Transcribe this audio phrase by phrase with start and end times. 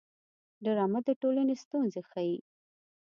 [0.63, 2.37] ډرامه د ټولنې ستونزې ښيي